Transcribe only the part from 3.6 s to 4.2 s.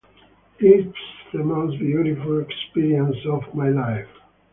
life.